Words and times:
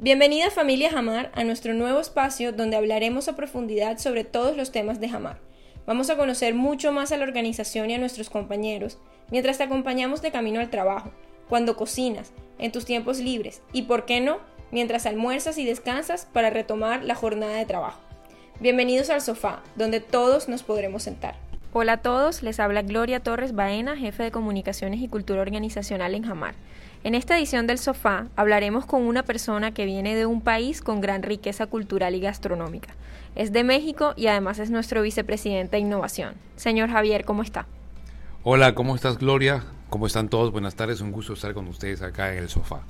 Bienvenida 0.00 0.52
familia 0.52 0.92
Jamar 0.92 1.32
a 1.34 1.42
nuestro 1.42 1.74
nuevo 1.74 1.98
espacio 1.98 2.52
donde 2.52 2.76
hablaremos 2.76 3.26
a 3.26 3.34
profundidad 3.34 3.98
sobre 3.98 4.22
todos 4.22 4.56
los 4.56 4.70
temas 4.70 5.00
de 5.00 5.08
Jamar. 5.08 5.40
Vamos 5.86 6.08
a 6.08 6.16
conocer 6.16 6.54
mucho 6.54 6.92
más 6.92 7.10
a 7.10 7.16
la 7.16 7.24
organización 7.24 7.90
y 7.90 7.94
a 7.94 7.98
nuestros 7.98 8.30
compañeros 8.30 8.98
mientras 9.32 9.58
te 9.58 9.64
acompañamos 9.64 10.22
de 10.22 10.30
camino 10.30 10.60
al 10.60 10.70
trabajo, 10.70 11.10
cuando 11.48 11.74
cocinas, 11.74 12.32
en 12.60 12.70
tus 12.70 12.84
tiempos 12.84 13.18
libres 13.18 13.60
y, 13.72 13.82
por 13.82 14.04
qué 14.04 14.20
no, 14.20 14.38
mientras 14.70 15.04
almuerzas 15.04 15.58
y 15.58 15.64
descansas 15.64 16.28
para 16.32 16.50
retomar 16.50 17.02
la 17.02 17.16
jornada 17.16 17.56
de 17.56 17.66
trabajo. 17.66 17.98
Bienvenidos 18.60 19.10
al 19.10 19.20
sofá, 19.20 19.64
donde 19.74 19.98
todos 19.98 20.48
nos 20.48 20.62
podremos 20.62 21.02
sentar. 21.02 21.47
Hola 21.74 21.92
a 21.92 21.96
todos, 21.98 22.42
les 22.42 22.60
habla 22.60 22.80
Gloria 22.80 23.20
Torres 23.20 23.54
Baena, 23.54 23.94
jefe 23.94 24.22
de 24.22 24.30
comunicaciones 24.30 25.02
y 25.02 25.08
cultura 25.08 25.42
organizacional 25.42 26.14
en 26.14 26.22
Jamar. 26.22 26.54
En 27.04 27.14
esta 27.14 27.36
edición 27.36 27.66
del 27.66 27.76
Sofá 27.76 28.28
hablaremos 28.36 28.86
con 28.86 29.02
una 29.02 29.22
persona 29.22 29.74
que 29.74 29.84
viene 29.84 30.14
de 30.14 30.24
un 30.24 30.40
país 30.40 30.80
con 30.80 31.02
gran 31.02 31.22
riqueza 31.22 31.66
cultural 31.66 32.14
y 32.14 32.20
gastronómica. 32.20 32.94
Es 33.34 33.52
de 33.52 33.64
México 33.64 34.14
y 34.16 34.28
además 34.28 34.58
es 34.60 34.70
nuestro 34.70 35.02
vicepresidente 35.02 35.76
de 35.76 35.80
innovación. 35.80 36.36
Señor 36.56 36.88
Javier, 36.88 37.26
¿cómo 37.26 37.42
está? 37.42 37.66
Hola, 38.44 38.74
¿cómo 38.74 38.94
estás 38.94 39.18
Gloria? 39.18 39.62
¿Cómo 39.90 40.06
están 40.06 40.30
todos? 40.30 40.50
Buenas 40.50 40.74
tardes, 40.74 41.02
un 41.02 41.12
gusto 41.12 41.34
estar 41.34 41.52
con 41.52 41.68
ustedes 41.68 42.00
acá 42.00 42.32
en 42.32 42.38
el 42.38 42.48
sofá. 42.48 42.80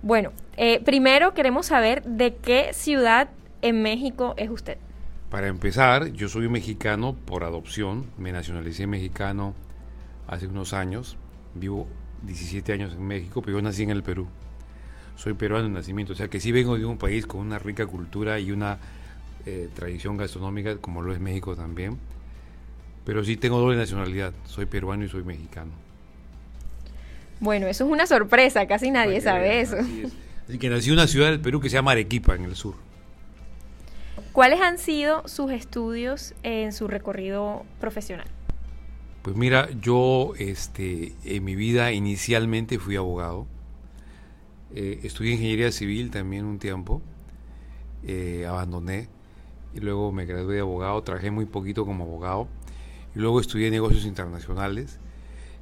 Bueno, 0.00 0.32
eh, 0.56 0.80
primero 0.80 1.34
queremos 1.34 1.66
saber 1.66 2.02
de 2.04 2.36
qué 2.36 2.70
ciudad 2.72 3.28
en 3.60 3.82
México 3.82 4.32
es 4.38 4.48
usted. 4.48 4.78
Para 5.30 5.48
empezar, 5.48 6.12
yo 6.12 6.28
soy 6.28 6.48
mexicano 6.48 7.14
por 7.14 7.42
adopción, 7.42 8.06
me 8.16 8.30
nacionalicé 8.30 8.86
mexicano 8.86 9.54
hace 10.28 10.46
unos 10.46 10.72
años, 10.72 11.16
vivo 11.54 11.88
17 12.22 12.72
años 12.72 12.92
en 12.94 13.06
México, 13.06 13.42
pero 13.42 13.58
yo 13.58 13.62
nací 13.62 13.82
en 13.82 13.90
el 13.90 14.02
Perú. 14.02 14.28
Soy 15.16 15.34
peruano 15.34 15.64
de 15.64 15.70
nacimiento, 15.70 16.12
o 16.12 16.16
sea 16.16 16.28
que 16.28 16.40
sí 16.40 16.52
vengo 16.52 16.78
de 16.78 16.84
un 16.84 16.98
país 16.98 17.26
con 17.26 17.40
una 17.40 17.58
rica 17.58 17.86
cultura 17.86 18.38
y 18.38 18.52
una 18.52 18.78
eh, 19.46 19.68
tradición 19.74 20.16
gastronómica, 20.16 20.76
como 20.76 21.02
lo 21.02 21.12
es 21.12 21.20
México 21.20 21.56
también. 21.56 21.98
Pero 23.04 23.24
sí 23.24 23.36
tengo 23.36 23.58
doble 23.58 23.76
nacionalidad, 23.76 24.32
soy 24.44 24.66
peruano 24.66 25.04
y 25.04 25.08
soy 25.08 25.24
mexicano. 25.24 25.72
Bueno, 27.40 27.66
eso 27.66 27.84
es 27.84 27.90
una 27.90 28.06
sorpresa, 28.06 28.66
casi 28.66 28.90
nadie 28.90 29.20
sabe 29.20 29.60
eso. 29.60 29.76
Así, 30.48 30.58
que 30.58 30.68
nací 30.68 30.88
en 30.88 30.94
una 30.94 31.06
ciudad 31.06 31.30
del 31.30 31.40
Perú 31.40 31.60
que 31.60 31.68
se 31.68 31.74
llama 31.74 31.92
Arequipa, 31.92 32.34
en 32.34 32.44
el 32.44 32.54
sur. 32.54 32.85
¿Cuáles 34.36 34.60
han 34.60 34.76
sido 34.76 35.26
sus 35.26 35.50
estudios 35.50 36.34
en 36.42 36.74
su 36.74 36.88
recorrido 36.88 37.64
profesional? 37.80 38.26
Pues 39.22 39.34
mira, 39.34 39.70
yo 39.80 40.34
este, 40.36 41.14
en 41.24 41.42
mi 41.42 41.54
vida 41.54 41.92
inicialmente 41.92 42.78
fui 42.78 42.96
abogado. 42.96 43.46
Eh, 44.74 45.00
estudié 45.04 45.32
ingeniería 45.32 45.72
civil 45.72 46.10
también 46.10 46.44
un 46.44 46.58
tiempo. 46.58 47.00
Eh, 48.06 48.44
abandoné 48.46 49.08
y 49.74 49.80
luego 49.80 50.12
me 50.12 50.26
gradué 50.26 50.56
de 50.56 50.60
abogado. 50.60 51.02
Trabajé 51.02 51.30
muy 51.30 51.46
poquito 51.46 51.86
como 51.86 52.04
abogado. 52.04 52.46
Y 53.14 53.20
luego 53.20 53.40
estudié 53.40 53.70
negocios 53.70 54.04
internacionales 54.04 55.00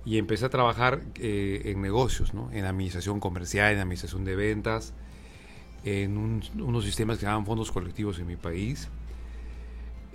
y 0.05 0.19
empecé 0.19 0.47
a 0.47 0.51
trabajar 0.51 1.01
eh, 1.21 1.63
en 1.67 1.81
negocios, 1.81 2.35
¿no? 2.35 2.51
en 2.51 2.65
administración 2.65 3.21
comercial, 3.21 3.73
en 3.73 3.79
administración 3.79 4.25
de 4.25 4.35
ventas, 4.35 4.95
en 5.85 6.17
unos 6.17 6.85
sistemas 6.85 7.19
que 7.19 7.21
se 7.21 7.27
llaman 7.27 7.47
fondos 7.47 7.71
colectivos 7.71 8.19
en 8.19 8.27
mi 8.27 8.37
país 8.37 8.89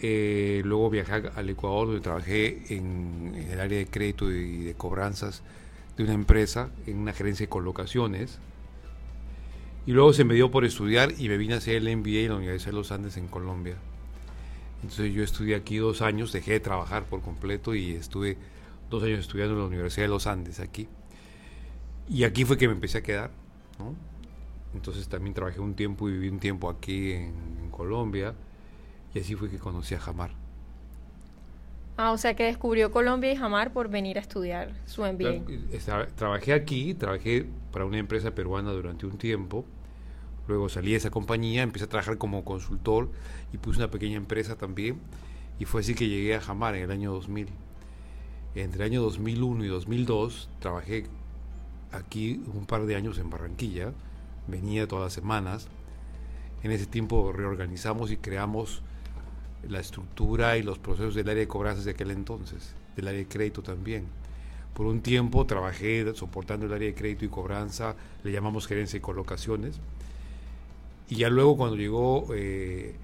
eh, 0.01 0.61
luego 0.63 0.89
viajé 0.89 1.29
al 1.35 1.49
Ecuador, 1.49 1.87
donde 1.87 2.01
trabajé 2.01 2.73
en, 2.73 3.35
el 3.51 3.59
área 3.59 3.77
de 3.77 3.85
crédito 3.85 4.31
y 4.31 4.63
de 4.63 4.73
cobranzas 4.73 5.43
de 5.97 6.03
una 6.03 6.13
empresa, 6.13 6.69
en 6.87 6.97
una 6.97 7.11
gerencia 7.11 7.45
de 7.45 7.49
colocaciones. 7.49 8.39
Y 9.85 9.91
luego 9.91 10.13
se 10.13 10.23
me 10.23 10.35
dio 10.35 10.51
por 10.51 10.63
estudiar 10.63 11.13
y 11.17 11.27
me 11.27 11.37
vine 11.37 11.55
a 11.55 11.57
hacer 11.57 11.75
el 11.75 11.97
MBA 11.97 12.21
en 12.21 12.29
la 12.29 12.35
Universidad 12.35 12.71
de 12.71 12.77
los 12.77 12.91
Andes 12.91 13.17
en 13.17 13.27
Colombia. 13.27 13.75
Entonces 14.81 15.13
yo 15.13 15.23
estudié 15.23 15.55
aquí 15.55 15.77
dos 15.77 16.01
años, 16.01 16.31
dejé 16.31 16.53
de 16.53 16.59
trabajar 16.61 17.03
por 17.03 17.21
completo 17.21 17.75
y 17.75 17.91
estuve 17.91 18.37
dos 18.89 19.03
años 19.03 19.19
estudiando 19.19 19.55
en 19.55 19.59
la 19.59 19.67
Universidad 19.67 20.05
de 20.05 20.09
los 20.09 20.27
Andes 20.27 20.61
aquí. 20.61 20.87
Y 22.07 22.23
aquí 22.23 22.45
fue 22.45 22.57
que 22.57 22.67
me 22.67 22.73
empecé 22.73 22.99
a 22.99 23.03
quedar. 23.03 23.31
Entonces 24.73 25.07
también 25.07 25.33
trabajé 25.33 25.59
un 25.59 25.73
tiempo 25.73 26.09
y 26.09 26.13
viví 26.13 26.29
un 26.29 26.39
tiempo 26.39 26.69
aquí 26.69 27.11
en 27.13 27.69
Colombia 27.71 28.35
y 29.13 29.19
así 29.19 29.35
fue 29.35 29.49
que 29.49 29.57
conocí 29.57 29.95
a 29.95 29.99
Jamar. 29.99 30.31
Ah, 31.97 32.11
o 32.11 32.17
sea 32.17 32.33
que 32.33 32.43
descubrió 32.43 32.91
Colombia 32.91 33.31
y 33.31 33.35
Jamar 33.35 33.73
por 33.73 33.89
venir 33.89 34.17
a 34.17 34.21
estudiar 34.21 34.73
su 34.85 35.01
MBA. 35.01 35.43
Trabajé 36.15 36.53
aquí, 36.53 36.93
trabajé 36.93 37.45
para 37.73 37.85
una 37.85 37.97
empresa 37.97 38.33
peruana 38.33 38.71
durante 38.71 39.05
un 39.05 39.17
tiempo. 39.17 39.65
Luego 40.47 40.69
salí 40.69 40.91
de 40.91 40.97
esa 40.97 41.09
compañía, 41.09 41.61
empecé 41.61 41.85
a 41.85 41.89
trabajar 41.89 42.17
como 42.17 42.45
consultor 42.45 43.11
y 43.51 43.57
puse 43.57 43.79
una 43.79 43.91
pequeña 43.91 44.15
empresa 44.15 44.55
también. 44.55 44.99
Y 45.59 45.65
fue 45.65 45.81
así 45.81 45.93
que 45.93 46.07
llegué 46.07 46.35
a 46.35 46.41
Jamar 46.41 46.75
en 46.75 46.83
el 46.83 46.91
año 46.91 47.11
2000. 47.11 47.49
Entre 48.55 48.81
el 48.81 48.91
año 48.91 49.01
2001 49.01 49.65
y 49.65 49.67
2002 49.67 50.49
trabajé 50.59 51.05
aquí 51.91 52.41
un 52.53 52.65
par 52.65 52.85
de 52.85 52.95
años 52.95 53.19
en 53.19 53.29
Barranquilla. 53.29 53.91
Venía 54.49 54.87
todas 54.87 55.05
las 55.05 55.13
semanas. 55.13 55.67
En 56.63 56.71
ese 56.71 56.85
tiempo 56.85 57.31
reorganizamos 57.31 58.11
y 58.11 58.17
creamos 58.17 58.81
la 59.67 59.79
estructura 59.79 60.57
y 60.57 60.63
los 60.63 60.79
procesos 60.79 61.15
del 61.15 61.29
área 61.29 61.41
de 61.41 61.47
cobranzas 61.47 61.85
de 61.85 61.91
aquel 61.91 62.11
entonces, 62.11 62.73
del 62.95 63.07
área 63.07 63.19
de 63.19 63.27
crédito 63.27 63.61
también. 63.61 64.05
Por 64.73 64.85
un 64.85 65.01
tiempo 65.01 65.45
trabajé 65.45 66.13
soportando 66.15 66.65
el 66.65 66.73
área 66.73 66.87
de 66.87 66.95
crédito 66.95 67.25
y 67.25 67.29
cobranza, 67.29 67.95
le 68.23 68.31
llamamos 68.31 68.67
gerencia 68.67 68.97
y 68.97 69.01
colocaciones. 69.01 69.79
Y 71.09 71.15
ya 71.15 71.29
luego 71.29 71.57
cuando 71.57 71.75
llegó 71.75 72.27
eh, 72.33 72.95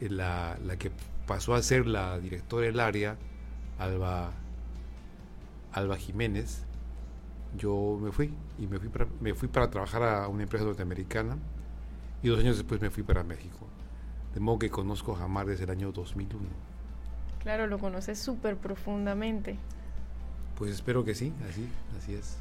la, 0.00 0.56
que 0.78 0.90
pasó 1.26 1.54
a 1.54 1.62
ser 1.62 1.86
la 1.86 2.18
directora 2.18 2.66
del 2.66 2.80
área, 2.80 3.16
Alba, 3.78 4.32
Alba 5.72 5.96
Jiménez, 5.96 6.64
yo 7.56 7.98
me 8.00 8.12
fui 8.12 8.32
y 8.58 8.66
me 8.66 8.78
fui, 8.78 8.88
para, 8.88 9.06
me 9.20 9.34
fui 9.34 9.48
para 9.48 9.70
trabajar 9.70 10.02
a 10.02 10.28
una 10.28 10.42
empresa 10.42 10.64
norteamericana 10.64 11.36
y 12.22 12.28
dos 12.28 12.40
años 12.40 12.56
después 12.56 12.80
me 12.80 12.90
fui 12.90 13.02
para 13.02 13.22
México. 13.24 13.66
De 14.34 14.40
modo 14.40 14.58
que 14.60 14.70
conozco 14.70 15.16
a 15.16 15.44
desde 15.44 15.64
el 15.64 15.70
año 15.70 15.92
2001. 15.92 16.42
Claro, 17.42 17.66
lo 17.66 17.78
conoces 17.78 18.18
súper 18.18 18.56
profundamente. 18.56 19.56
Pues 20.56 20.70
espero 20.72 21.04
que 21.04 21.14
sí, 21.14 21.32
así, 21.48 21.68
así 21.98 22.14
es. 22.14 22.38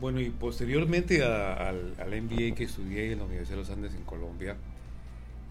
Bueno, 0.00 0.20
y 0.20 0.30
posteriormente 0.30 1.22
al, 1.24 1.94
al, 2.00 2.22
MBA 2.22 2.56
que 2.56 2.64
estudié 2.64 3.12
en 3.12 3.18
la 3.18 3.24
Universidad 3.24 3.58
de 3.58 3.62
los 3.62 3.70
Andes 3.70 3.94
en 3.94 4.02
Colombia, 4.02 4.56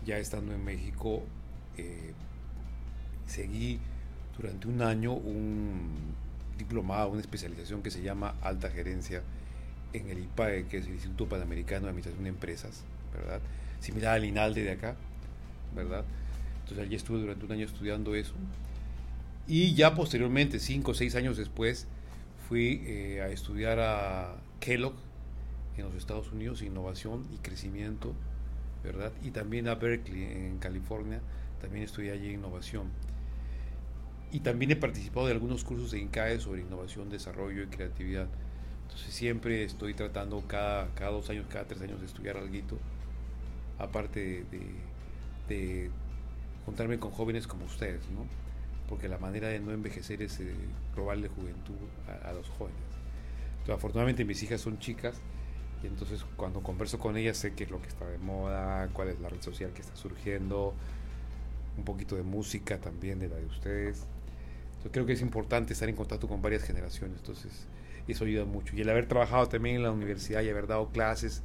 ya 0.06 0.18
estando 0.18 0.54
en 0.54 0.66
México, 0.66 1.24
eh, 1.78 2.14
seguí 3.28 3.80
durante 4.38 4.68
un 4.68 4.82
año 4.82 5.14
un 5.14 6.16
diplomado, 6.64 7.10
una 7.10 7.22
especialización 7.22 7.82
que 7.82 7.92
se 7.92 8.02
llama 8.02 8.36
Alta 8.42 8.70
Gerencia 8.70 9.24
en 9.94 10.10
el 10.10 10.20
IPAE, 10.20 10.68
que 10.68 10.78
es 10.78 10.86
el 10.86 10.94
Instituto 10.94 11.28
Panamericano 11.28 11.86
de 11.86 11.90
Administración 11.90 12.24
de 12.24 12.30
Empresas, 12.30 12.84
¿verdad? 13.14 13.42
Similar 13.80 14.16
al 14.16 14.26
INALDE 14.26 14.64
de 14.64 14.72
acá, 14.72 14.96
¿verdad? 15.76 16.06
Entonces 16.62 16.86
allí 16.86 16.96
estuve 16.96 17.20
durante 17.20 17.46
un 17.46 17.52
año 17.52 17.66
estudiando 17.66 18.16
eso. 18.16 18.34
Y 19.48 19.74
ya 19.74 19.96
posteriormente, 19.96 20.60
cinco 20.60 20.92
o 20.92 20.94
seis 20.94 21.16
años 21.16 21.36
después, 21.36 21.88
fui 22.48 22.84
eh, 22.86 23.22
a 23.22 23.30
estudiar 23.30 23.80
a 23.80 24.36
Kellogg 24.60 24.94
en 25.78 25.86
los 25.86 25.96
Estados 25.96 26.32
Unidos, 26.32 26.62
innovación 26.62 27.26
y 27.34 27.38
crecimiento, 27.38 28.14
¿verdad? 28.84 29.12
Y 29.24 29.32
también 29.32 29.68
a 29.68 29.76
Berkeley 29.76 30.24
en 30.24 30.60
California, 30.60 31.22
también 31.60 31.84
estudié 31.84 32.12
allí 32.12 32.32
innovación. 32.32 32.88
Y 34.32 34.40
también 34.40 34.72
he 34.72 34.76
participado 34.76 35.28
de 35.28 35.34
algunos 35.34 35.64
cursos 35.64 35.92
de 35.92 36.00
INCAE 36.00 36.40
sobre 36.40 36.62
innovación, 36.62 37.10
desarrollo 37.10 37.64
y 37.64 37.68
creatividad. 37.68 38.28
Entonces 38.84 39.14
siempre 39.14 39.64
estoy 39.64 39.94
tratando 39.94 40.42
cada, 40.48 40.88
cada 40.96 41.12
dos 41.12 41.30
años, 41.30 41.46
cada 41.50 41.66
tres 41.66 41.82
años 41.82 42.00
de 42.00 42.06
estudiar 42.06 42.38
algo, 42.38 42.78
aparte 43.78 44.46
de 44.52 44.92
de 45.52 45.90
juntarme 46.66 47.00
con 47.00 47.12
jóvenes 47.12 47.48
como 47.48 47.66
ustedes, 47.66 48.02
¿no? 48.10 48.26
Porque 48.88 49.08
la 49.08 49.18
manera 49.18 49.48
de 49.48 49.60
no 49.60 49.72
envejecer 49.72 50.22
es 50.22 50.40
eh, 50.40 50.54
robarle 50.96 51.30
juventud 51.30 51.76
a, 52.24 52.32
los 52.34 52.48
jóvenes. 52.50 52.80
Entonces, 53.52 53.76
afortunadamente 53.76 54.26
mis 54.26 54.42
hijas 54.44 54.62
son 54.62 54.80
chicas 54.80 55.20
y 55.84 55.88
entonces 55.88 56.26
cuando 56.36 56.62
converso 56.62 57.00
con 57.00 57.18
ellas 57.18 57.38
sé 57.38 57.54
qué 57.54 57.64
es 57.64 57.72
lo 57.72 57.82
que 57.82 57.88
está 57.88 58.06
de 58.08 58.18
moda, 58.18 58.90
cuál 58.94 59.10
es 59.10 59.20
la 59.20 59.30
red 59.30 59.42
social 59.42 59.72
que 59.74 59.82
está 59.82 59.96
surgiendo, 59.96 60.74
un 61.78 61.84
poquito 61.86 62.16
de 62.16 62.24
música 62.24 62.80
también 62.80 63.20
de 63.20 63.30
la 63.30 63.36
de 63.36 63.46
ustedes. 63.46 64.06
Creo 64.92 65.06
que 65.06 65.14
es 65.14 65.22
importante 65.22 65.74
estar 65.74 65.88
en 65.90 65.96
contacto 65.96 66.28
con 66.28 66.42
varias 66.42 66.64
generaciones, 66.64 67.18
entonces 67.18 67.68
eso 68.08 68.26
ayuda 68.26 68.46
mucho. 68.46 68.76
Y 68.76 68.82
el 68.82 68.90
haber 68.90 69.08
trabajado 69.08 69.48
también 69.48 69.76
en 69.76 69.84
la 69.84 69.92
universidad 69.92 70.42
y 70.42 70.50
haber 70.50 70.68
dado 70.68 70.90
clases, 70.90 71.42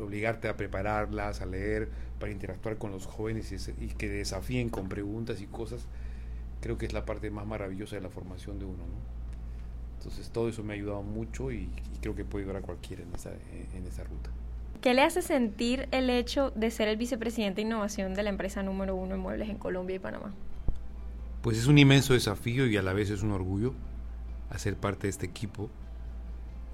obligarte 0.00 0.48
a 0.48 0.56
prepararlas, 0.56 1.40
a 1.40 1.46
leer, 1.46 1.88
para 2.18 2.32
interactuar 2.32 2.76
con 2.76 2.92
los 2.92 3.06
jóvenes 3.06 3.52
y, 3.52 3.88
que 3.88 4.08
desafíen 4.08 4.68
con 4.68 4.88
preguntas 4.88 5.40
y 5.40 5.46
cosas, 5.46 5.86
creo 6.60 6.78
que 6.78 6.86
es 6.86 6.92
la 6.92 7.04
parte 7.04 7.30
más 7.30 7.46
maravillosa 7.46 7.96
de 7.96 8.02
la 8.02 8.10
formación 8.10 8.58
de 8.58 8.66
uno. 8.66 8.78
¿no? 8.78 9.20
Entonces 9.98 10.30
todo 10.30 10.48
eso 10.48 10.62
me 10.62 10.74
ha 10.74 10.76
ayudado 10.76 11.02
mucho 11.02 11.50
y, 11.50 11.68
creo 12.00 12.14
que 12.14 12.24
puede 12.24 12.44
ayudar 12.44 12.62
a 12.62 12.66
cualquiera 12.66 13.02
en 13.02 13.14
esa, 13.14 13.30
en 13.30 13.86
esa 13.86 14.04
ruta. 14.04 14.30
¿Qué 14.80 14.94
le 14.94 15.02
hace 15.02 15.20
sentir 15.20 15.88
el 15.90 16.08
hecho 16.08 16.52
de 16.54 16.70
ser 16.70 16.88
el 16.88 16.96
vicepresidente 16.96 17.56
de 17.56 17.66
innovación 17.66 18.14
de 18.14 18.22
la 18.22 18.30
empresa 18.30 18.62
número 18.62 18.96
uno 18.96 19.14
en 19.14 19.20
muebles 19.20 19.50
en 19.50 19.58
Colombia 19.58 19.96
y 19.96 19.98
Panamá? 19.98 20.32
Pues 21.42 21.56
es 21.56 21.66
un 21.66 21.78
inmenso 21.78 22.12
desafío 22.12 22.66
y 22.66 22.76
a 22.76 22.82
la 22.82 22.92
vez 22.92 23.08
es 23.10 23.22
un 23.22 23.32
orgullo 23.32 23.74
hacer 24.50 24.76
parte 24.76 25.06
de 25.06 25.10
este 25.10 25.26
equipo, 25.26 25.70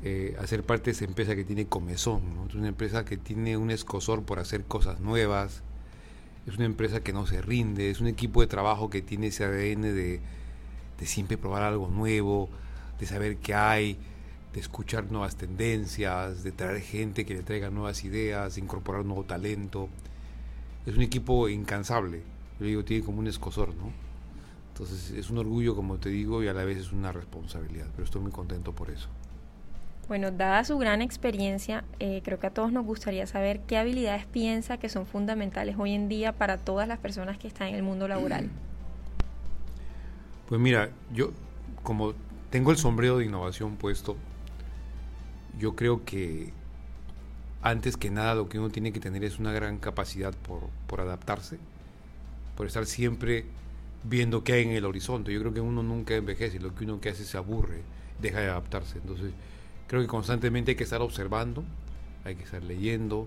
eh, 0.02 0.34
hacer 0.40 0.64
parte 0.64 0.86
de 0.86 0.90
esa 0.92 1.04
empresa 1.04 1.36
que 1.36 1.44
tiene 1.44 1.66
comezón, 1.66 2.22
es 2.48 2.54
una 2.54 2.68
empresa 2.68 3.04
que 3.04 3.16
tiene 3.16 3.56
un 3.56 3.70
escosor 3.70 4.24
por 4.24 4.38
hacer 4.38 4.64
cosas 4.64 4.98
nuevas, 5.00 5.62
es 6.46 6.56
una 6.56 6.64
empresa 6.64 7.00
que 7.00 7.12
no 7.12 7.26
se 7.26 7.42
rinde, 7.42 7.90
es 7.90 8.00
un 8.00 8.06
equipo 8.08 8.40
de 8.40 8.46
trabajo 8.46 8.90
que 8.90 9.02
tiene 9.02 9.28
ese 9.28 9.44
ADN 9.44 9.82
de, 9.82 10.20
de 10.98 11.06
siempre 11.06 11.36
probar 11.36 11.62
algo 11.62 11.88
nuevo, 11.88 12.48
de 12.98 13.06
saber 13.06 13.36
qué 13.36 13.54
hay, 13.54 13.98
de 14.54 14.60
escuchar 14.60 15.10
nuevas 15.10 15.36
tendencias, 15.36 16.42
de 16.42 16.52
traer 16.52 16.80
gente 16.80 17.26
que 17.26 17.34
le 17.34 17.42
traiga 17.42 17.70
nuevas 17.70 18.04
ideas, 18.04 18.54
de 18.54 18.62
incorporar 18.62 19.04
nuevo 19.04 19.24
talento. 19.24 19.88
Es 20.86 20.96
un 20.96 21.02
equipo 21.02 21.48
incansable, 21.48 22.22
yo 22.58 22.66
digo, 22.66 22.84
tiene 22.84 23.04
como 23.04 23.18
un 23.18 23.26
escosor, 23.26 23.74
¿no? 23.74 24.05
Entonces 24.78 25.10
es 25.12 25.30
un 25.30 25.38
orgullo, 25.38 25.74
como 25.74 25.96
te 25.96 26.10
digo, 26.10 26.42
y 26.42 26.48
a 26.48 26.52
la 26.52 26.62
vez 26.62 26.76
es 26.76 26.92
una 26.92 27.10
responsabilidad, 27.10 27.86
pero 27.92 28.04
estoy 28.04 28.20
muy 28.20 28.30
contento 28.30 28.74
por 28.74 28.90
eso. 28.90 29.08
Bueno, 30.06 30.30
dada 30.30 30.64
su 30.64 30.76
gran 30.76 31.00
experiencia, 31.00 31.82
eh, 31.98 32.20
creo 32.22 32.38
que 32.38 32.48
a 32.48 32.50
todos 32.50 32.72
nos 32.72 32.84
gustaría 32.84 33.26
saber 33.26 33.60
qué 33.60 33.78
habilidades 33.78 34.26
piensa 34.26 34.76
que 34.76 34.90
son 34.90 35.06
fundamentales 35.06 35.76
hoy 35.78 35.94
en 35.94 36.10
día 36.10 36.32
para 36.32 36.58
todas 36.58 36.86
las 36.86 36.98
personas 36.98 37.38
que 37.38 37.48
están 37.48 37.68
en 37.68 37.76
el 37.76 37.82
mundo 37.82 38.06
laboral. 38.06 38.50
Pues 40.46 40.60
mira, 40.60 40.90
yo 41.10 41.30
como 41.82 42.12
tengo 42.50 42.70
el 42.70 42.76
sombrero 42.76 43.16
de 43.16 43.24
innovación 43.24 43.76
puesto, 43.76 44.18
yo 45.58 45.74
creo 45.74 46.04
que 46.04 46.52
antes 47.62 47.96
que 47.96 48.10
nada 48.10 48.34
lo 48.34 48.50
que 48.50 48.58
uno 48.58 48.68
tiene 48.68 48.92
que 48.92 49.00
tener 49.00 49.24
es 49.24 49.38
una 49.38 49.52
gran 49.52 49.78
capacidad 49.78 50.34
por, 50.86 51.00
adaptarse, 51.00 51.58
por 52.58 52.66
estar 52.66 52.84
siempre 52.84 53.46
viendo 54.08 54.44
qué 54.44 54.54
hay 54.54 54.62
en 54.64 54.70
el 54.70 54.84
horizonte. 54.84 55.32
Yo 55.32 55.40
creo 55.40 55.52
que 55.52 55.60
uno 55.60 55.82
nunca 55.82 56.14
envejece, 56.14 56.60
lo 56.60 56.74
que 56.74 56.84
uno 56.84 57.00
que 57.00 57.10
hace 57.10 57.24
se 57.24 57.36
aburre, 57.36 57.82
deja 58.20 58.40
de 58.40 58.46
adaptarse. 58.46 58.98
Entonces, 58.98 59.32
creo 59.88 60.00
que 60.00 60.08
constantemente 60.08 60.72
hay 60.72 60.76
que 60.76 60.84
estar 60.84 61.02
observando, 61.02 61.64
hay 62.24 62.36
que 62.36 62.44
estar 62.44 62.62
leyendo, 62.62 63.26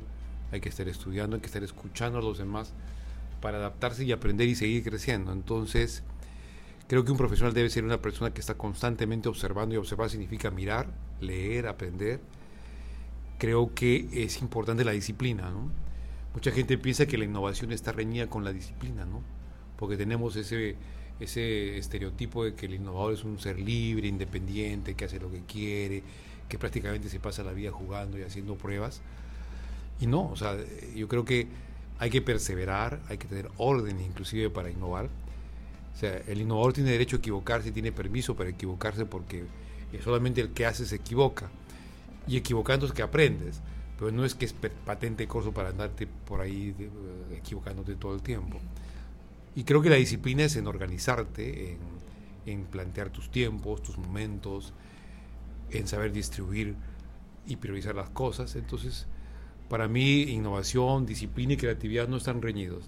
hay 0.52 0.62
que 0.62 0.70
estar 0.70 0.88
estudiando, 0.88 1.36
hay 1.36 1.42
que 1.42 1.48
estar 1.48 1.64
escuchando 1.64 2.20
a 2.20 2.22
los 2.22 2.38
demás 2.38 2.74
para 3.42 3.58
adaptarse 3.58 4.04
y 4.06 4.12
aprender 4.12 4.48
y 4.48 4.56
seguir 4.56 4.84
creciendo. 4.84 5.32
Entonces, 5.32 6.04
creo 6.88 7.04
que 7.06 7.12
un 7.12 7.18
profesional 7.18 7.54
debe 7.54 7.70
ser 7.70 7.84
una 7.84 8.02
persona 8.02 8.34
que 8.34 8.42
está 8.42 8.56
constantemente 8.56 9.30
observando 9.30 9.76
y 9.76 9.78
observar 9.78 10.10
significa 10.10 10.50
mirar, 10.50 10.88
leer, 11.20 11.68
aprender. 11.68 12.20
Creo 13.38 13.74
que 13.74 14.10
es 14.12 14.42
importante 14.42 14.84
la 14.84 14.92
disciplina, 14.92 15.50
¿no? 15.50 15.72
Mucha 16.34 16.52
gente 16.52 16.78
piensa 16.78 17.06
que 17.06 17.18
la 17.18 17.26
innovación 17.26 17.72
está 17.72 17.92
reñida 17.92 18.28
con 18.28 18.44
la 18.44 18.54
disciplina, 18.54 19.06
¿no? 19.06 19.22
Porque 19.80 19.96
tenemos 19.96 20.36
ese, 20.36 20.76
ese 21.22 21.78
estereotipo 21.78 22.44
de 22.44 22.54
que 22.54 22.66
el 22.66 22.74
innovador 22.74 23.14
es 23.14 23.24
un 23.24 23.40
ser 23.40 23.58
libre, 23.58 24.10
independiente, 24.10 24.94
que 24.94 25.06
hace 25.06 25.20
lo 25.20 25.32
que 25.32 25.40
quiere, 25.48 26.04
que 26.50 26.60
prácticamente 26.60 27.08
se 27.08 27.22
pasa 27.22 27.44
la 27.44 27.54
vida 27.54 27.72
jugando 27.72 28.20
y 28.20 28.24
haciendo 28.24 28.56
pruebas. 28.56 29.02
Y 30.02 30.08
no, 30.08 30.30
o 30.30 30.36
sea, 30.36 30.58
yo 30.94 31.08
creo 31.08 31.24
que 31.24 31.48
hay 31.98 32.10
que 32.10 32.22
perseverar, 32.22 33.00
hay 33.08 33.18
que 33.18 33.28
tener 33.28 33.50
orden 33.58 34.02
inclusive 34.02 34.50
para 34.50 34.70
innovar. 34.70 35.06
O 35.96 35.98
sea, 35.98 36.18
el 36.28 36.42
innovador 36.42 36.74
tiene 36.74 36.92
derecho 36.92 37.16
a 37.16 37.20
equivocarse, 37.20 37.72
tiene 37.72 37.94
permiso 37.94 38.36
para 38.36 38.50
equivocarse 38.50 39.06
porque 39.06 39.46
solamente 40.04 40.42
el 40.42 40.50
que 40.50 40.66
hace 40.66 40.86
se 40.86 40.98
equivoca. 40.98 41.50
Y 42.28 42.36
equivocándose 42.38 42.94
que 42.94 43.02
aprendes. 43.02 43.62
Pero 43.98 44.12
no 44.12 44.24
es 44.24 44.36
que 44.36 44.46
es 44.46 44.54
patente 44.54 45.28
corso 45.28 45.54
para 45.54 45.70
andarte 45.70 46.08
por 46.08 46.42
ahí 46.42 46.76
eh, 46.80 47.38
equivocándote 47.38 47.96
todo 47.96 48.16
el 48.16 48.22
tiempo. 48.22 48.60
Y 49.56 49.64
creo 49.64 49.82
que 49.82 49.90
la 49.90 49.96
disciplina 49.96 50.44
es 50.44 50.56
en 50.56 50.68
organizarte, 50.68 51.78
en, 52.46 52.64
plantear 52.66 53.10
tus 53.10 53.30
tiempos, 53.30 53.84
tus 53.84 53.98
momentos, 53.98 54.74
en 55.72 55.88
saber 55.88 56.12
distribuir 56.12 56.76
y 57.46 57.58
priorizar 57.58 57.96
las 57.96 58.10
cosas. 58.10 58.56
Entonces, 58.56 59.08
para 59.70 59.88
mí, 59.88 60.24
innovación, 60.24 61.06
disciplina 61.06 61.54
y 61.54 61.58
creatividad 61.58 62.08
no 62.08 62.18
están 62.18 62.42
reñidos. 62.42 62.86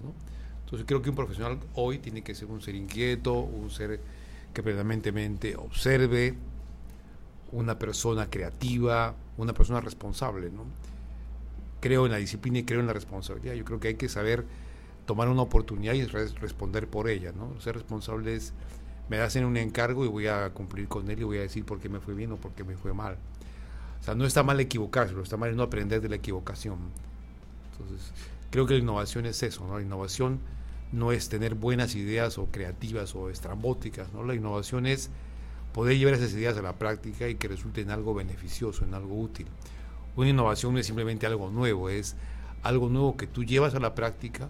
Entonces, 0.64 0.86
creo 0.86 1.02
que 1.02 1.10
un 1.10 1.16
profesional 1.16 1.58
hoy 1.74 1.98
tiene 1.98 2.22
que 2.22 2.34
ser 2.34 2.48
un 2.48 2.60
ser 2.60 2.74
inquieto, 2.74 3.34
un 3.34 3.70
ser 3.70 4.00
que 4.52 4.62
permanentemente 4.62 5.56
observe, 5.56 6.34
una 7.52 7.78
persona 7.78 8.28
creativa, 8.30 9.14
una 9.36 9.52
persona 9.52 9.80
responsable, 9.80 10.50
¿no? 10.50 10.64
Creo 11.80 12.06
en 12.06 12.12
la 12.12 12.18
disciplina 12.18 12.60
y 12.60 12.64
creo 12.64 12.80
en 12.80 12.86
la 12.86 12.92
responsabilidad. 12.92 13.54
Yo 13.54 13.64
creo 13.64 13.78
que 13.78 13.88
hay 13.88 13.94
que 13.94 14.08
saber 14.08 14.46
tomar 15.06 15.28
una 15.28 15.42
oportunidad 15.42 15.94
y 15.94 16.04
responder 16.04 16.88
por 16.88 17.08
ella, 17.08 17.32
¿no? 17.32 17.60
Ser 17.60 17.74
responsable 17.74 18.34
es, 18.34 18.52
me 19.08 19.18
hacen 19.18 19.44
un 19.44 19.56
encargo 19.56 20.04
y 20.04 20.08
voy 20.08 20.26
a 20.26 20.50
cumplir 20.50 20.88
con 20.88 21.10
él 21.10 21.20
y 21.20 21.24
voy 21.24 21.38
a 21.38 21.42
decir 21.42 21.64
por 21.64 21.80
qué 21.80 21.88
me 21.88 22.00
fue 22.00 22.14
bien 22.14 22.32
o 22.32 22.36
por 22.36 22.52
qué 22.52 22.64
me 22.64 22.76
fue 22.76 22.94
mal. 22.94 23.16
O 24.00 24.04
sea, 24.04 24.14
no 24.14 24.24
está 24.24 24.42
mal 24.42 24.58
equivocarse, 24.60 25.14
lo 25.14 25.22
está 25.22 25.36
mal 25.36 25.50
es 25.50 25.56
no 25.56 25.62
aprender 25.62 26.00
de 26.00 26.08
la 26.08 26.16
equivocación. 26.16 26.78
Entonces, 27.72 28.12
creo 28.50 28.66
que 28.66 28.74
la 28.74 28.80
innovación 28.80 29.26
es 29.26 29.42
eso, 29.42 29.66
¿no? 29.66 29.76
La 29.76 29.84
innovación 29.84 30.40
no 30.92 31.12
es 31.12 31.28
tener 31.28 31.54
buenas 31.54 31.94
ideas 31.94 32.38
o 32.38 32.46
creativas 32.46 33.14
o 33.14 33.30
estrambóticas, 33.30 34.12
¿no? 34.12 34.22
La 34.24 34.34
innovación 34.34 34.86
es 34.86 35.10
poder 35.72 35.96
llevar 35.96 36.14
esas 36.14 36.32
ideas 36.34 36.56
a 36.58 36.62
la 36.62 36.74
práctica 36.74 37.28
y 37.28 37.36
que 37.36 37.48
resulte 37.48 37.80
en 37.80 37.90
algo 37.90 38.14
beneficioso, 38.14 38.84
en 38.84 38.94
algo 38.94 39.18
útil. 39.18 39.46
Una 40.16 40.28
innovación 40.28 40.74
no 40.74 40.78
es 40.78 40.86
simplemente 40.86 41.26
algo 41.26 41.50
nuevo, 41.50 41.88
es 41.88 42.14
algo 42.62 42.88
nuevo 42.88 43.16
que 43.16 43.26
tú 43.26 43.44
llevas 43.44 43.74
a 43.74 43.80
la 43.80 43.94
práctica 43.94 44.48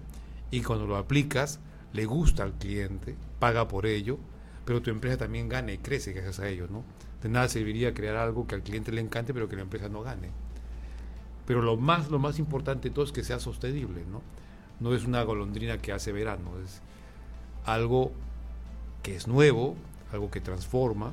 y 0.52 0.62
cuando 0.62 0.86
lo 0.86 0.96
aplicas 0.96 1.58
le 1.92 2.04
gusta 2.04 2.44
al 2.44 2.52
cliente, 2.52 3.16
paga 3.40 3.66
por 3.66 3.86
ello, 3.86 4.18
pero 4.64 4.82
tu 4.82 4.90
empresa 4.90 5.16
también 5.16 5.48
gana 5.48 5.72
y 5.72 5.78
crece 5.78 6.12
gracias 6.12 6.38
a 6.38 6.48
ello, 6.48 6.68
¿no? 6.70 6.84
De 7.22 7.28
nada 7.28 7.48
serviría 7.48 7.94
crear 7.94 8.16
algo 8.16 8.46
que 8.46 8.54
al 8.54 8.62
cliente 8.62 8.92
le 8.92 9.00
encante 9.00 9.34
pero 9.34 9.48
que 9.48 9.56
la 9.56 9.62
empresa 9.62 9.88
no 9.88 10.02
gane. 10.02 10.28
Pero 11.46 11.62
lo 11.62 11.76
más, 11.76 12.10
lo 12.10 12.18
más 12.18 12.38
importante 12.38 12.88
de 12.88 12.94
todo 12.94 13.04
es 13.04 13.12
que 13.12 13.24
sea 13.24 13.40
sostenible, 13.40 14.04
¿no? 14.10 14.22
No 14.78 14.94
es 14.94 15.04
una 15.04 15.22
golondrina 15.22 15.78
que 15.78 15.92
hace 15.92 16.12
verano, 16.12 16.50
es 16.64 16.82
algo 17.64 18.12
que 19.02 19.16
es 19.16 19.26
nuevo, 19.26 19.74
algo 20.12 20.30
que 20.30 20.40
transforma, 20.40 21.12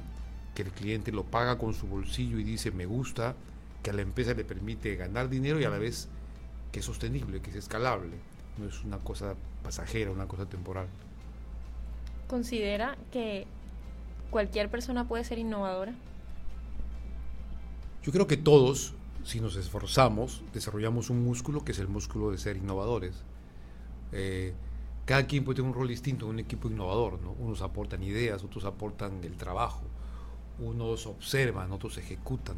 que 0.54 0.64
el 0.64 0.72
cliente 0.72 1.12
lo 1.12 1.24
paga 1.24 1.58
con 1.58 1.74
su 1.74 1.88
bolsillo 1.88 2.40
y 2.40 2.44
dice 2.44 2.72
me 2.72 2.86
gusta, 2.86 3.36
que 3.84 3.92
a 3.92 3.94
la 3.94 4.02
empresa 4.02 4.34
le 4.34 4.44
permite 4.44 4.98
ganar 4.98 5.30
dinero 5.30 5.62
y 5.62 5.64
a 5.64 5.70
la 5.70 5.78
vez 5.78 6.10
que 6.74 6.80
es 6.80 6.86
sostenible, 6.86 7.42
que 7.42 7.52
es 7.52 7.56
escalable, 7.56 8.18
no 8.59 8.68
es 8.68 8.83
una 8.83 8.99
cosa 8.99 9.35
pasajera, 9.63 10.11
una 10.11 10.28
cosa 10.28 10.45
temporal. 10.45 10.87
¿Considera 12.28 12.97
que 13.11 13.47
cualquier 14.30 14.69
persona 14.69 15.07
puede 15.07 15.23
ser 15.23 15.39
innovadora? 15.39 15.94
Yo 18.04 18.11
creo 18.11 18.28
que 18.28 18.37
todos, 18.37 18.94
si 19.23 19.39
nos 19.39 19.56
esforzamos, 19.56 20.44
desarrollamos 20.54 21.09
un 21.09 21.23
músculo 21.23 21.63
que 21.63 21.71
es 21.71 21.80
el 21.80 21.87
músculo 21.87 22.31
de 22.31 22.37
ser 22.37 22.57
innovadores. 22.57 23.23
Eh, 24.11 24.54
cada 25.06 25.25
quien 25.25 25.44
puede 25.44 25.57
tener 25.57 25.71
un 25.71 25.75
rol 25.75 25.87
distinto 25.87 26.25
en 26.25 26.31
un 26.31 26.39
equipo 26.39 26.69
innovador, 26.69 27.19
¿no? 27.21 27.31
Unos 27.39 27.61
aportan 27.61 28.04
ideas, 28.04 28.44
otros 28.44 28.63
aportan 28.66 29.23
el 29.23 29.37
trabajo, 29.37 29.81
unos 30.59 31.07
observan, 31.07 31.71
otros 31.71 31.97
ejecutan. 31.97 32.57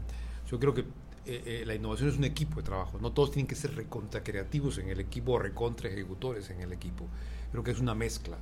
Yo 0.49 0.59
creo 0.59 0.73
que 0.73 0.85
eh, 1.25 1.43
eh, 1.45 1.63
la 1.65 1.75
innovación 1.75 2.09
es 2.09 2.17
un 2.17 2.23
equipo 2.23 2.57
de 2.57 2.63
trabajo, 2.63 2.97
no 2.99 3.11
todos 3.11 3.31
tienen 3.31 3.47
que 3.47 3.55
ser 3.55 3.75
recontra 3.75 4.23
creativos 4.23 4.77
en 4.77 4.89
el 4.89 4.99
equipo 4.99 5.33
o 5.33 5.39
recontra 5.39 5.89
ejecutores 5.89 6.49
en 6.49 6.61
el 6.61 6.73
equipo. 6.73 7.07
Creo 7.51 7.63
que 7.63 7.71
es 7.71 7.79
una 7.79 7.95
mezcla. 7.95 8.37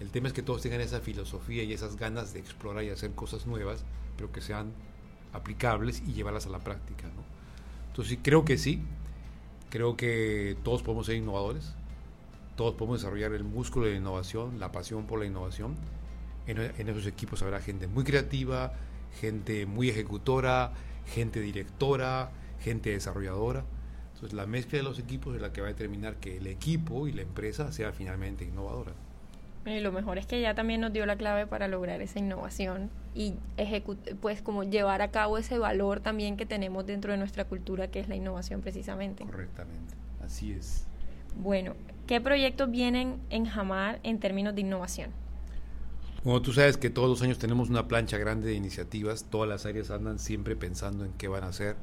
El 0.00 0.10
tema 0.10 0.28
es 0.28 0.34
que 0.34 0.42
todos 0.42 0.62
tengan 0.62 0.80
esa 0.80 1.00
filosofía 1.00 1.62
y 1.62 1.72
esas 1.72 1.96
ganas 1.96 2.32
de 2.32 2.40
explorar 2.40 2.84
y 2.84 2.90
hacer 2.90 3.12
cosas 3.12 3.46
nuevas, 3.46 3.84
pero 4.16 4.32
que 4.32 4.40
sean 4.40 4.72
aplicables 5.32 6.02
y 6.06 6.12
llevarlas 6.12 6.46
a 6.46 6.50
la 6.50 6.58
práctica. 6.58 7.08
Entonces 7.88 8.18
creo 8.22 8.44
que 8.44 8.58
sí, 8.58 8.82
creo 9.70 9.96
que 9.96 10.56
todos 10.62 10.82
podemos 10.82 11.06
ser 11.06 11.16
innovadores, 11.16 11.74
todos 12.56 12.74
podemos 12.74 13.00
desarrollar 13.00 13.32
el 13.32 13.44
músculo 13.44 13.86
de 13.86 13.92
la 13.92 13.98
innovación, 13.98 14.58
la 14.60 14.72
pasión 14.72 15.06
por 15.06 15.18
la 15.18 15.26
innovación. 15.26 15.76
En, 16.46 16.88
esos 16.88 17.06
equipos 17.06 17.42
habrá 17.42 17.60
gente 17.60 17.86
muy 17.86 18.04
creativa, 18.04 18.74
gente 19.20 19.66
muy 19.66 19.88
ejecutora, 19.88 20.72
gente 21.06 21.40
directora, 21.40 22.30
gente 22.60 22.90
desarrolladora. 22.90 23.64
Entonces 24.14 24.32
la 24.32 24.46
mezcla 24.46 24.78
de 24.78 24.84
los 24.84 24.98
equipos 24.98 25.34
es 25.34 25.42
la 25.42 25.52
que 25.52 25.60
va 25.60 25.68
a 25.68 25.70
determinar 25.70 26.16
que 26.16 26.36
el 26.36 26.46
equipo 26.46 27.08
y 27.08 27.12
la 27.12 27.22
empresa 27.22 27.72
sea 27.72 27.92
finalmente 27.92 28.44
innovadora. 28.44 28.92
Y 29.64 29.80
lo 29.80 29.92
mejor 29.92 30.18
es 30.18 30.26
que 30.26 30.40
ya 30.40 30.54
también 30.54 30.80
nos 30.80 30.92
dio 30.92 31.06
la 31.06 31.16
clave 31.16 31.46
para 31.46 31.68
lograr 31.68 32.00
esa 32.02 32.18
innovación 32.18 32.90
y 33.14 33.34
pues 34.20 34.42
como 34.42 34.64
llevar 34.64 35.02
a 35.02 35.12
cabo 35.12 35.38
ese 35.38 35.58
valor 35.58 36.00
también 36.00 36.36
que 36.36 36.46
tenemos 36.46 36.84
dentro 36.84 37.12
de 37.12 37.18
nuestra 37.18 37.44
cultura 37.44 37.88
que 37.88 38.00
es 38.00 38.08
la 38.08 38.16
innovación 38.16 38.60
precisamente. 38.60 39.24
Correctamente, 39.24 39.94
así 40.24 40.52
es. 40.52 40.86
Bueno, 41.36 41.74
¿qué 42.08 42.20
proyectos 42.20 42.70
vienen 42.70 43.18
en 43.30 43.46
Jamar 43.46 44.00
en 44.02 44.18
términos 44.18 44.54
de 44.54 44.62
innovación? 44.62 45.10
Bueno, 46.24 46.40
tú 46.40 46.52
sabes 46.52 46.76
que 46.76 46.88
todos 46.88 47.08
los 47.08 47.20
años 47.22 47.40
tenemos 47.40 47.68
una 47.68 47.88
plancha 47.88 48.16
grande 48.16 48.46
de 48.46 48.54
iniciativas, 48.54 49.24
todas 49.24 49.48
las 49.48 49.66
áreas 49.66 49.90
andan 49.90 50.20
siempre 50.20 50.54
pensando 50.54 51.04
en 51.04 51.12
qué 51.14 51.26
van 51.26 51.42
a 51.42 51.48
hacer. 51.48 51.74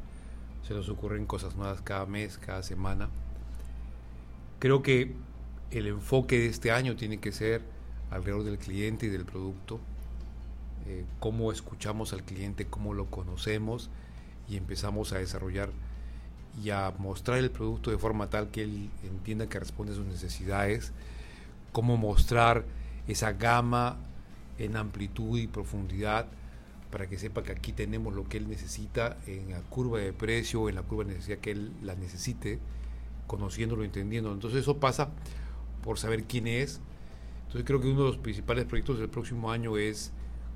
se 0.65 0.74
nos 0.74 0.88
ocurren 0.88 1.25
cosas 1.25 1.58
nuevas 1.58 1.81
cada 1.81 2.05
mes, 2.05 2.38
cada 2.38 2.63
semana. 2.63 3.10
Creo 4.60 4.81
que 4.81 5.13
el 5.72 5.88
enfoque 5.88 6.39
de 6.39 6.46
este 6.46 6.72
año 6.72 6.96
tiene 6.96 7.17
que 7.17 7.34
ser 7.34 7.63
alrededor 8.12 8.46
del 8.46 8.58
cliente 8.58 9.08
y 9.08 9.10
del 9.10 9.25
producto, 9.25 9.81
eh, 10.88 11.03
cómo 11.19 11.51
escuchamos 11.51 12.13
al 12.13 12.24
cliente, 12.24 12.65
cómo 12.65 12.93
lo 12.93 13.08
conocemos 13.08 13.89
y 14.48 14.55
empezamos 14.55 15.12
a 15.12 15.17
desarrollar 15.17 15.69
y 16.63 16.69
a 16.69 16.93
mostrar 16.98 17.39
el 17.39 17.51
producto 17.51 17.91
de 17.91 17.98
forma 17.98 18.29
tal 18.29 18.51
que 18.51 18.63
él 18.63 18.89
entienda 19.03 19.50
que 19.50 19.60
responde 19.60 19.91
a 19.91 19.96
sus 19.96 20.05
necesidades, 20.05 20.93
cómo 21.74 21.98
mostrar 21.98 22.63
esa 23.05 23.34
gama 23.34 23.98
en 24.59 24.75
amplitud 24.75 25.39
y 25.39 25.47
profundidad 25.47 26.27
para 26.91 27.07
que 27.07 27.17
sepa 27.17 27.43
que 27.43 27.51
aquí 27.51 27.71
tenemos 27.71 28.13
lo 28.13 28.27
que 28.27 28.37
él 28.37 28.47
necesita 28.47 29.17
en 29.27 29.51
la 29.51 29.61
curva 29.61 29.99
de 29.99 30.13
precio, 30.13 30.69
en 30.69 30.75
la 30.75 30.83
curva 30.83 31.03
de 31.03 31.13
necesidad 31.13 31.37
que 31.39 31.51
él 31.51 31.71
la 31.81 31.95
necesite, 31.95 32.59
conociéndolo, 33.27 33.83
entendiéndolo. 33.83 34.35
Entonces 34.35 34.61
eso 34.61 34.77
pasa 34.79 35.09
por 35.83 35.99
saber 35.99 36.23
quién 36.23 36.47
es. 36.47 36.81
Entonces 37.41 37.63
creo 37.65 37.79
que 37.79 37.87
uno 37.87 38.01
de 38.01 38.07
los 38.07 38.17
principales 38.17 38.65
proyectos 38.65 38.99
del 38.99 39.09
próximo 39.09 39.51
año 39.51 39.77
es 39.77 40.11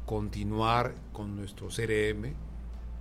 continuar 0.05 0.95
con 1.11 1.35
nuestro 1.35 1.67
CRM, 1.67 2.33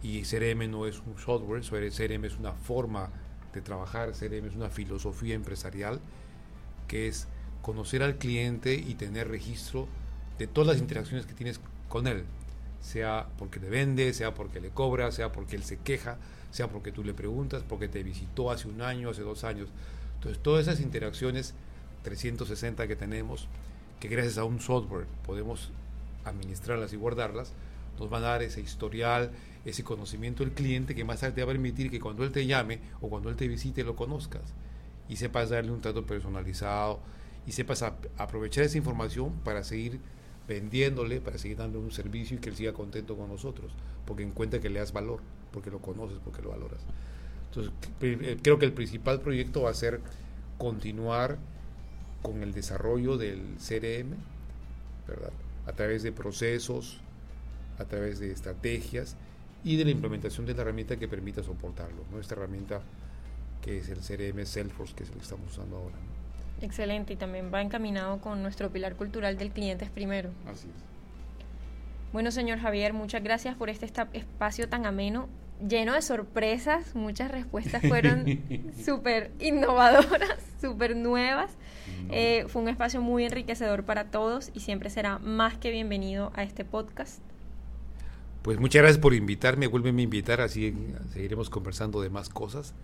y 0.03 0.23
CRM 0.23 0.69
no 0.71 0.87
es 0.87 1.01
un 1.07 1.17
software, 1.17 1.63
CRM 1.63 2.25
es 2.25 2.37
una 2.37 2.53
forma 2.53 3.11
de 3.55 3.61
trabajar, 3.61 4.13
CRM 4.13 4.47
es 4.47 4.57
una 4.57 4.69
filosofía 4.69 5.35
empresarial 5.35 6.01
que 6.89 7.07
es 7.07 7.29
conocer 7.63 8.03
al 8.03 8.19
cliente 8.19 8.75
y 8.75 8.95
tener 8.95 9.29
registro 9.29 9.87
de 10.39 10.47
todas 10.47 10.75
las 10.75 10.79
interacciones 10.79 11.27
que 11.27 11.35
tienes 11.35 11.61
con 11.89 12.07
él, 12.07 12.25
sea 12.81 13.29
porque 13.39 13.61
te 13.61 13.69
vende, 13.69 14.13
sea 14.13 14.35
porque 14.35 14.61
le 14.61 14.71
cobra, 14.71 15.11
sea 15.13 15.33
porque 15.33 15.57
él 15.57 15.63
se 15.63 15.79
queja, 15.79 16.19
sea 16.51 16.69
porque 16.69 16.93
tú 16.93 17.05
le 17.05 17.15
preguntas, 17.15 17.63
porque 17.69 17.89
te 17.89 18.03
visitó 18.03 18.51
hace 18.51 18.69
un 18.69 18.83
año, 18.83 19.11
hace 19.11 19.23
dos 19.23 19.45
años. 19.45 19.69
Entonces, 20.17 20.43
todas 20.43 20.67
esas 20.67 20.81
interacciones 20.81 21.55
360 22.03 22.87
que 22.87 22.97
tenemos, 22.97 23.49
que 24.01 24.09
gracias 24.09 24.39
a 24.39 24.45
un 24.45 24.61
software 24.61 25.07
podemos 25.25 25.71
administrarlas 26.25 26.93
y 26.93 26.97
guardarlas, 26.97 27.53
nos 27.99 28.11
van 28.11 28.25
a 28.25 28.29
dar 28.29 28.43
ese 28.43 28.61
historial, 28.61 29.31
ese 29.65 29.85
conocimiento 29.85 30.45
del 30.45 30.53
cliente 30.53 30.95
que 30.95 31.05
más 31.05 31.21
tarde 31.21 31.35
te 31.35 31.45
va 31.45 31.51
a 31.51 31.55
permitir 31.55 31.91
que 31.91 32.01
cuando 32.01 32.25
él 32.25 32.33
te 32.33 32.47
llame 32.47 32.81
o 33.01 33.09
cuando 33.09 33.31
él 33.31 33.37
te 33.37 33.47
visite 33.49 33.85
lo 33.85 33.95
conozcas 33.95 34.43
y 35.09 35.17
sepas 35.17 35.51
darle 35.51 35.71
un 35.71 35.81
trato 35.81 36.05
personalizado 36.05 37.01
y 37.47 37.53
sepas 37.53 37.83
aprovechar 37.83 38.65
esa 38.65 38.79
información 38.79 39.33
para 39.45 39.63
seguir 39.65 40.01
vendiéndole, 40.49 41.21
para 41.21 41.39
seguir 41.39 41.57
dando 41.57 41.79
un 41.79 41.91
servicio 41.91 42.37
y 42.37 42.41
que 42.41 42.51
él 42.51 42.57
siga 42.57 42.73
contento 42.73 43.17
con 43.17 43.29
nosotros, 43.29 43.73
porque 44.07 44.23
encuentra 44.23 44.61
que 44.61 44.69
le 44.69 44.81
das 44.81 44.93
valor, 44.93 45.21
porque 45.53 45.71
lo 45.71 45.79
conoces, 45.81 46.19
porque 46.25 46.43
lo 46.43 46.51
valoras. 46.51 46.81
Entonces, 47.49 47.73
eh, 48.01 48.39
creo 48.43 48.59
que 48.59 48.65
el 48.65 48.73
principal 48.73 49.21
proyecto 49.21 49.63
va 49.63 49.71
a 49.71 49.75
ser 49.75 50.01
continuar 50.59 51.39
con 52.23 52.43
el 52.43 52.53
desarrollo 52.53 53.17
del 53.17 53.57
CRM, 53.59 54.17
¿verdad? 55.07 55.33
A 55.67 55.73
través 55.73 56.03
de 56.03 56.13
procesos, 56.13 57.01
a 57.79 57.85
través 57.85 58.21
de 58.21 58.31
estrategias 58.31 59.17
y 59.65 59.77
de 59.77 59.85
la 59.85 59.91
implementación 59.91 60.47
de 60.47 60.55
la 60.55 60.63
herramienta 60.63 60.97
que 60.97 61.09
permita 61.09 61.43
soportarlo, 61.43 62.05
¿no? 62.11 62.21
Esta 62.21 62.35
herramienta 62.35 62.81
que 63.61 63.79
es 63.79 63.89
el 63.89 63.99
CRM 63.99 64.45
Salesforce, 64.45 64.95
que 64.95 65.05
es 65.05 65.11
el 65.11 65.17
que 65.17 65.23
estamos 65.23 65.51
usando 65.51 65.77
ahora. 65.77 65.97
Excelente, 66.63 67.13
y 67.13 67.17
también 67.17 67.51
va 67.53 67.61
encaminado 67.61 68.21
con 68.21 68.41
nuestro 68.41 68.71
pilar 68.71 68.95
cultural 68.95 69.37
del 69.37 69.51
cliente 69.51 69.85
es 69.85 69.91
primero. 69.91 70.31
Así 70.47 70.69
es. 70.69 70.93
Bueno, 72.13 72.31
señor 72.31 72.59
Javier, 72.61 72.93
muchas 72.93 73.23
gracias 73.23 73.57
por 73.57 73.69
este 73.69 73.91
espacio 74.13 74.69
tan 74.69 74.87
ameno, 74.87 75.29
lleno 75.67 75.95
de 75.95 76.03
sorpresas. 76.03 76.95
Muchas 76.95 77.31
respuestas 77.31 77.83
fueron 77.83 78.27
súper 78.85 79.33
innovadoras, 79.41 80.39
súper 80.61 80.95
nuevas. 80.95 81.51
Eh, 82.11 82.45
fue 82.49 82.63
un 82.63 82.69
espacio 82.69 83.01
muy 83.01 83.25
enriquecedor 83.25 83.85
para 83.85 84.05
todos 84.05 84.51
y 84.55 84.61
siempre 84.61 84.89
será 84.89 85.19
más 85.19 85.59
que 85.59 85.71
bienvenido 85.71 86.31
a 86.35 86.43
este 86.45 86.65
podcast. 86.65 87.21
Pues 88.43 88.61
muchas 88.61 88.83
gracias 88.83 88.99
por 89.01 89.15
invitarme, 89.15 89.67
vuélveme 89.67 90.03
a 90.03 90.05
invitar, 90.05 90.41
así 90.41 90.75
seguiremos 91.13 91.49
conversando 91.49 92.03
de 92.03 92.11
más 92.11 92.29
cosas. 92.29 92.75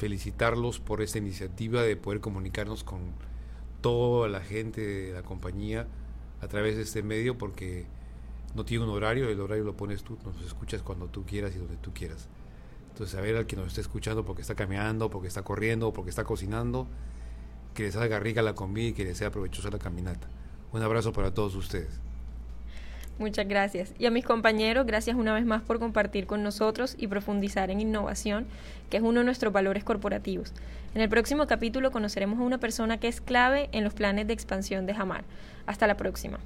Felicitarlos 0.00 0.80
por 0.80 1.02
esta 1.02 1.18
iniciativa 1.18 1.82
de 1.82 1.94
poder 1.94 2.20
comunicarnos 2.20 2.84
con 2.84 3.00
toda 3.82 4.30
la 4.30 4.40
gente 4.40 4.80
de 4.80 5.12
la 5.12 5.22
compañía 5.22 5.86
a 6.40 6.48
través 6.48 6.76
de 6.76 6.84
este 6.84 7.02
medio, 7.02 7.36
porque 7.36 7.84
no 8.54 8.64
tiene 8.64 8.84
un 8.84 8.90
horario, 8.90 9.28
el 9.28 9.38
horario 9.38 9.62
lo 9.62 9.76
pones 9.76 10.02
tú, 10.02 10.16
nos 10.24 10.40
escuchas 10.40 10.80
cuando 10.80 11.08
tú 11.08 11.26
quieras 11.26 11.54
y 11.54 11.58
donde 11.58 11.76
tú 11.76 11.92
quieras. 11.92 12.28
Entonces, 12.88 13.14
a 13.14 13.20
ver 13.20 13.36
al 13.36 13.44
que 13.44 13.56
nos 13.56 13.66
esté 13.66 13.82
escuchando 13.82 14.24
porque 14.24 14.40
está 14.40 14.54
caminando, 14.54 15.10
porque 15.10 15.28
está 15.28 15.42
corriendo, 15.42 15.92
porque 15.92 16.08
está 16.08 16.24
cocinando, 16.24 16.86
que 17.74 17.82
les 17.82 17.92
salga 17.92 18.18
rica 18.20 18.40
la 18.40 18.54
comida 18.54 18.88
y 18.88 18.92
que 18.94 19.04
les 19.04 19.18
sea 19.18 19.30
provechosa 19.30 19.68
la 19.68 19.78
caminata. 19.78 20.30
Un 20.72 20.80
abrazo 20.80 21.12
para 21.12 21.34
todos 21.34 21.54
ustedes. 21.56 22.00
Muchas 23.20 23.46
gracias. 23.46 23.92
Y 23.98 24.06
a 24.06 24.10
mis 24.10 24.24
compañeros, 24.24 24.86
gracias 24.86 25.14
una 25.14 25.34
vez 25.34 25.44
más 25.44 25.60
por 25.60 25.78
compartir 25.78 26.26
con 26.26 26.42
nosotros 26.42 26.94
y 26.96 27.06
profundizar 27.06 27.70
en 27.70 27.78
innovación, 27.78 28.46
que 28.88 28.96
es 28.96 29.02
uno 29.02 29.20
de 29.20 29.26
nuestros 29.26 29.52
valores 29.52 29.84
corporativos. 29.84 30.54
En 30.94 31.02
el 31.02 31.10
próximo 31.10 31.46
capítulo 31.46 31.90
conoceremos 31.90 32.40
a 32.40 32.44
una 32.44 32.56
persona 32.56 32.98
que 32.98 33.08
es 33.08 33.20
clave 33.20 33.68
en 33.72 33.84
los 33.84 33.92
planes 33.92 34.26
de 34.26 34.32
expansión 34.32 34.86
de 34.86 34.94
Jamar. 34.94 35.24
Hasta 35.66 35.86
la 35.86 35.98
próxima. 35.98 36.40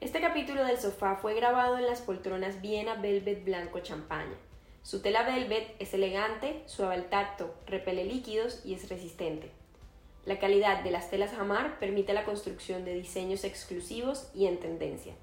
Este 0.00 0.20
capítulo 0.20 0.64
del 0.64 0.78
sofá 0.78 1.16
fue 1.16 1.34
grabado 1.34 1.78
en 1.78 1.86
las 1.86 2.00
poltronas 2.00 2.62
Viena 2.62 2.94
Velvet 2.94 3.44
Blanco 3.44 3.80
Champaña. 3.80 4.36
Su 4.82 5.02
tela 5.02 5.24
velvet 5.24 5.74
es 5.80 5.94
elegante, 5.94 6.62
suave 6.66 6.94
al 6.94 7.08
tacto, 7.08 7.56
repele 7.66 8.04
líquidos 8.04 8.64
y 8.64 8.74
es 8.74 8.88
resistente. 8.88 9.50
La 10.26 10.38
calidad 10.38 10.82
de 10.82 10.90
las 10.90 11.10
telas 11.10 11.34
Hamar 11.34 11.78
permite 11.78 12.14
la 12.14 12.24
construcción 12.24 12.84
de 12.84 12.94
diseños 12.94 13.44
exclusivos 13.44 14.30
y 14.34 14.46
en 14.46 14.58
tendencia. 14.58 15.14